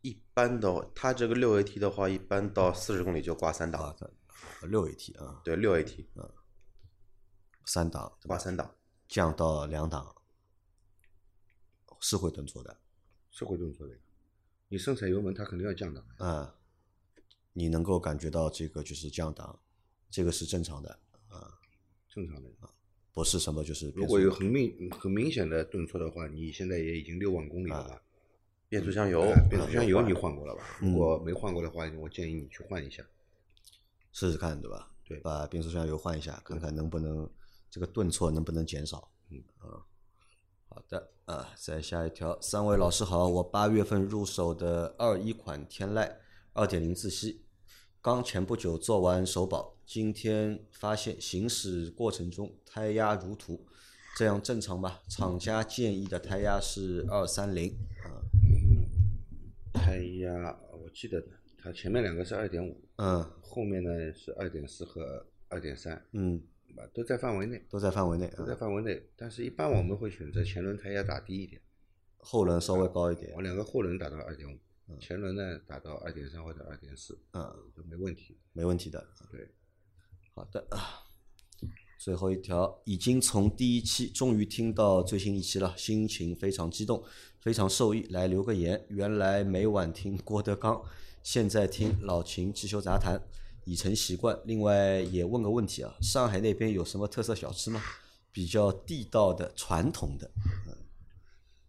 [0.00, 3.82] 一般的，它这个六 AT 的话，一般到四十公里就挂三档。
[3.82, 3.96] 啊，
[4.62, 6.06] 六 AT 啊，对，六 AT
[7.66, 8.74] 三档挂三档。
[9.08, 10.19] 降到两档，
[12.00, 12.76] 是会顿挫的。
[13.30, 13.94] 是会顿挫的。
[14.68, 16.18] 你深踩油门，它肯定要降档啊。
[16.18, 19.58] 嗯，你能够感觉到这个就是降档
[20.10, 21.58] 这个是正常的啊，
[22.08, 22.70] 正常的啊。
[23.12, 28.02] 不是什么就是如果有很明很明显的顿挫的话，你现在也已经六万公里了吧？
[28.68, 30.78] 变速箱油哎，变速箱油你换换过了吧？
[30.80, 33.04] 嗯如果没换过的话，我建议你去换一下。
[34.12, 34.92] 试试看，对吧？
[35.04, 37.28] 对把变速箱油换一下，看看能不能
[37.68, 39.10] 这个顿挫能不能减少。
[39.30, 39.82] 嗯啊，
[40.68, 46.16] 好的啊，再下一条，三位老师好，我八月份入手的二一款天籁
[46.52, 47.44] 二点零自吸，
[48.02, 53.64] 刚前不久做完首保，今天发现行驶过程中胎压如图，
[54.16, 55.02] 这样正常吧？
[55.08, 58.18] 厂家建议的胎压是二三零啊，
[59.72, 63.24] 胎压我记得的，它前面两个是二点五，嗯。
[63.40, 66.42] 后面呢是二点四和二点三，嗯，
[66.76, 69.02] 啊，都在范围内，都在范围内都在啊，范围内。
[69.16, 71.60] 但是，一般我们会选择前轮胎压打低一点，
[72.18, 77.42] 后轮稍微高一点我，两个后轮打到二点五，前轮呢打到二点三或者二点四，嗯，
[77.76, 78.36] 就没问题。
[78.52, 79.06] 没问题的。
[79.30, 79.48] 对，
[80.34, 81.06] 好的啊，
[81.98, 87.04] 最后一条，已经从第一期终于听到最新一期了，心情非常激动，
[87.40, 88.02] 非常受益。
[88.10, 90.82] 来留个言，原来每晚听郭德纲，
[91.22, 93.20] 现在听老秦汽修杂谈，
[93.70, 94.36] 已成习惯。
[94.46, 97.80] 另外也问个问题啊，上海那边有什么特色小吃吗？
[98.32, 100.30] 比较地道的、传统的。
[100.66, 100.76] 嗯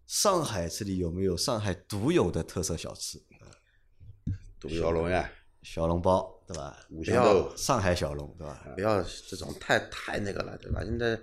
[0.08, 3.18] 上海这里有没有上海独有的特色小吃？
[4.68, 5.32] 小龙呀，
[5.64, 6.78] 小笼包，对吧？
[6.90, 8.62] 五香豆，上海小笼，对吧？
[8.76, 10.84] 不要这种太太那个了，对吧？
[10.84, 11.18] 现在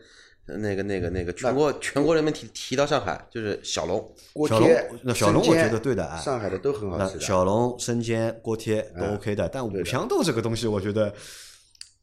[0.57, 4.01] 那个那个那个全国全国人民提提到上海就是小龙，
[4.33, 7.21] 锅贴，那小笼我生煎觉得对的啊上海的都很好吃的。
[7.21, 11.13] 小笼、生煎、锅贴都嗯 OK 的，但五香豆这个东西，我觉得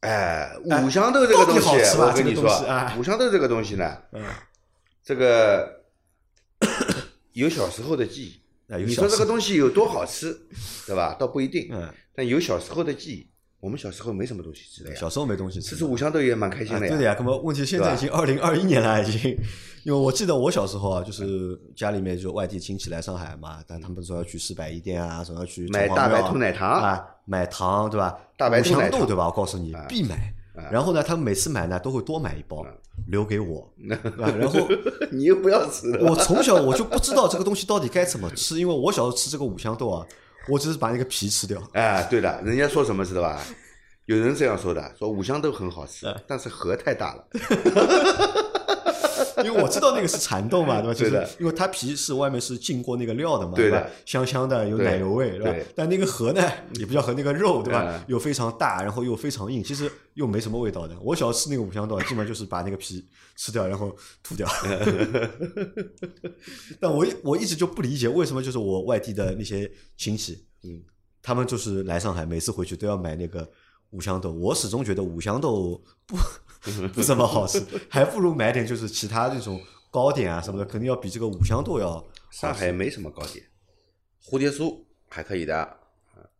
[0.00, 4.22] 哎，哎五香豆这个东西，我跟你说啊，五香豆这个东西呢，嗯，
[5.02, 5.82] 这个
[7.32, 8.40] 有小时候的记忆。
[8.84, 10.36] 你说这个东西有多好吃，
[10.86, 11.16] 对吧？
[11.18, 13.30] 倒不一定，嗯，但有小时候的记忆。
[13.66, 16.86] 我们小时候没什么东西吃的呀，小时候没东西吃吃吃五香豆也蛮开心的呀。
[16.86, 19.36] 啊对的呀，那么问题现在已经二零二一年了，已经，
[19.82, 28.16] 因为我记得我小时候啊，就是家里面就外地亲戚来上海嘛，但他们说要去四百一店啊，说要去买大白兔奶糖啊，买糖对吧？
[28.36, 29.26] 大白五兔奶糖香豆对吧？
[29.26, 30.32] 我告诉你啊必买。
[30.72, 32.70] 然后呢，他们每次买呢都会多买一包啊
[33.08, 34.32] 留给我， 对吧？
[34.38, 34.66] 然后
[35.12, 36.08] 你又不要吃了。
[36.08, 40.06] 我从小我就不知道这个东西到底该怎么吃，因为我小时候吃这个五香豆啊，
[40.48, 41.62] 我只是把那个皮吃掉。
[41.72, 43.40] 哎，对的，人家说什么知道吧？
[44.06, 47.26] 有人这样说的，说五香豆很好吃哎，但是核太大了。
[49.44, 50.94] 因为我知道那个是蚕豆嘛，对吧？
[50.94, 53.86] 就是因为它皮是外面是浸过那个料的嘛，对吧？
[54.04, 55.66] 香香的，有奶油味，对吧？
[55.74, 56.42] 但那个核呢，
[56.74, 58.04] 也不叫核，那个肉，对吧嗯？
[58.08, 60.96] 又非常大，然后又非常硬，其实又没什么味道的。
[61.00, 63.04] 我小时候吃那个五香豆，基本上就是把那个皮
[63.36, 64.48] 吃掉，然后吐掉。
[66.80, 70.82] 但我一我一直就不理解，为什么就是我外地的那些亲戚，嗯，
[71.22, 73.48] 他们就是来上海，每次回去都要买那个
[73.90, 74.32] 五香豆。
[74.32, 76.16] 我始终觉得五香豆不
[76.94, 83.44] 不怎么好吃，还不如买点就是其他这种糕点啊什么的，肯定要比这个五香豆要上海没什么糕点，
[84.24, 85.76] 蝴蝶酥还可以的，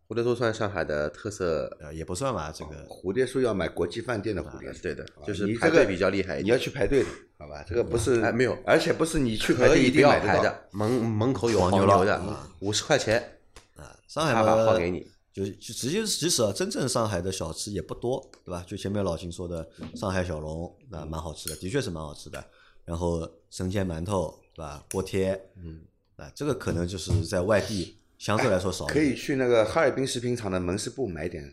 [0.09, 6.45] 蝴蝶酥算上海的特色，呃也不算吧，这个蝴蝶酥要买国际饭店的蝴蝶酥，对的啊，就是你这个排队比较厉害一点。
[6.45, 7.09] 你要去排队的，
[7.39, 7.65] 好吧？
[7.69, 10.03] 这个不是哎没有而且不是你去排可以不队一定。
[10.03, 13.39] 要排的，门门口有黄牛的啊，五十块钱
[13.77, 15.07] 啊，上海把号给你。
[15.37, 18.64] 就就直接其实啊，真正上海的小吃也不多，对吧？
[18.66, 22.42] 就前面老秦说的上海小笼，那蛮好吃的，的确是蛮好吃的。
[22.87, 24.83] 然后生煎馒头，对吧？
[24.90, 25.83] 锅贴，嗯，
[26.16, 28.87] 啊，这个可能就是在外地相对来说少。
[28.87, 31.53] 可以去那个哈尔滨食品厂的门市部买点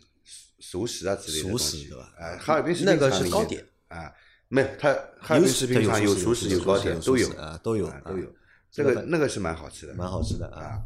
[0.60, 4.10] 熟食啊之类的熟食对吧啊，哈尔滨食那个品厂是糕点啊，
[4.48, 8.32] 没有，它哈尔滨食品厂有熟食、有糕点都有啊，都有啊都有啊，
[8.72, 9.94] 这个那个是蛮好吃的。
[9.94, 10.82] 蛮好吃的啊。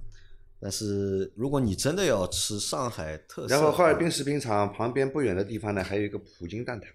[0.60, 6.85] 但是如果你真的要吃上海特色，然后哈尔滨食品厂旁边不远的地方呢，还有一个普京蛋挞，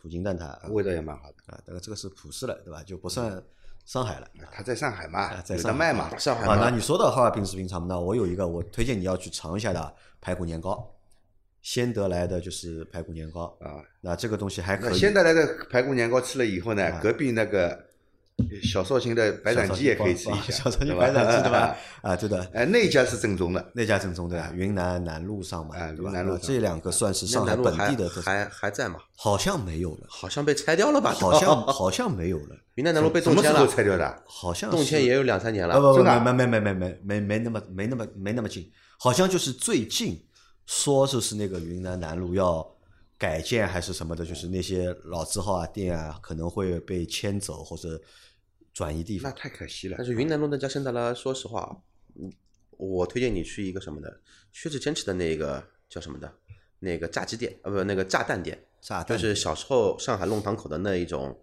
[0.00, 1.36] 普京蛋挞啊，味道也蛮好的。
[1.54, 2.82] 啊，这个这个是普市了，对吧？
[2.82, 3.42] 就不算
[3.84, 4.28] 上海了。
[4.50, 6.04] 它在上海嘛啊，在有上海卖嘛。
[6.04, 10.92] 啊，那上海嘛，你说到哈尔滨食品厂，那我有一个我推荐你要去尝一下的排骨年糕，
[11.62, 13.84] 先得来的就是排骨年糕啊。
[14.00, 17.86] 那这个东西还可以，先得来的排骨年糕吃了以后啊呢，隔壁那个
[18.62, 21.76] 小绍兴的白斩鸡也可以吃一下，小绍兴白斩鸡对吧？？
[22.02, 28.98] 啊，对的，哎，那家是正宗的，那家正宗的云南南路上嘛，哎对吧云南路这两个算是上海本地的，还还在吗？
[29.16, 31.12] 好像没有了，好像被拆掉了吧？
[31.12, 34.22] 好像 好像没有了，云南南路被动迁了，拆掉的？
[34.26, 35.74] 好像动迁也有两三年了。
[35.74, 40.18] 啊不不真的啊没没没没没没没那么没那么没那么近，好像就是最近
[40.66, 42.66] 说就是那个云南南路要
[43.18, 48.00] 改建还是什么的，就是那些老字号啊店啊可能会被迁走或者
[48.72, 49.42] 转移地方那方。
[49.42, 50.06] 太可惜了但。
[50.06, 51.82] 是云南路那家现在来说实话，
[52.14, 52.32] 嗯，
[52.76, 54.20] 我推荐你去一个什么的，
[54.52, 56.32] 薛之谦吃的那个叫什么的，
[56.78, 61.38] 那个炸鸡店，呃，不，那个炸蛋店，炸弹就是小时候上海弄堂口的那一种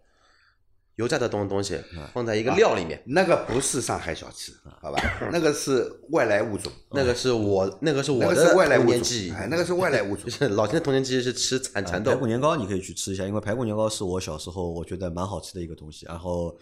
[0.95, 2.99] 油炸的东东西，啊放在一个料里面。
[3.05, 4.51] 那个不是上海小吃，
[4.82, 4.99] 好吧？
[5.32, 9.32] 那个是外来物种，那个是我，那个是我的外来物种童年记忆。
[9.32, 10.32] 哎，那个是外来物种 就。
[10.32, 16.57] 是老金的童年记忆是吃蚕蚕豆排骨，年糕你可以去吃一下，因为排骨年糕是我小时候我觉得蛮好吃的一个东西，然后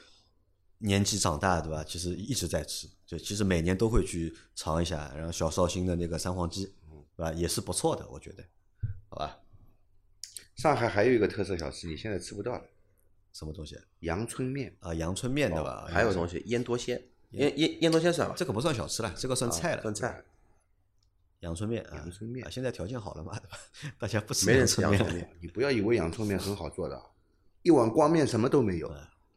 [0.80, 6.66] 年纪长大对吧，其实一直在吃，就其实每年都会去尝一下，然后小绍兴的那个三黄鸡，
[7.16, 8.44] 对吧，也是不错的，我觉得，
[9.10, 9.40] 好吧，
[10.56, 12.64] 上海还有一个特色小吃，你现在吃不到了，
[13.34, 14.76] 什么东西阳春面。
[14.80, 14.94] 啊？
[14.94, 15.86] 阳春面对吧？
[15.88, 17.02] 哦还有东西腌多鲜，
[17.32, 18.36] 腌腌腌多鲜算吧？
[18.38, 20.24] 这个不算小吃了，这个算菜了，算菜。
[21.42, 23.58] 阳春面啊，阳春面啊，现在条件好了嘛，对吧？
[24.00, 27.02] 大家不吃阳春面，你不要以为阳春面很好做的，
[27.62, 28.92] 一碗光面什么都没有，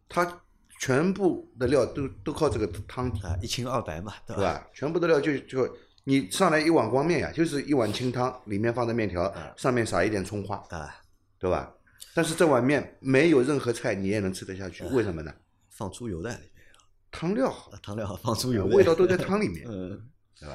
[0.09, 0.43] 它
[0.79, 4.67] 全部的料都都靠这个汤底，啊，一清二白嘛，对对吧？
[4.73, 5.69] 全部的料就就
[6.05, 10.95] 你上来一碗光面呀，就是一碗清汤，里面放的面条，上面撒一点葱花，啊，
[11.39, 11.73] 对吧？
[12.15, 15.33] 但是这碗面没有任何菜，你也能吃得下去，为什么呢？
[15.71, 16.65] 放猪油在里面，
[17.11, 20.09] 汤料好，啊汤料好放猪油，味道都在汤里面， 嗯。
[20.41, 20.55] 对吧？